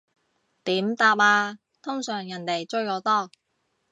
[0.63, 3.29] 點答啊，通常人哋追我多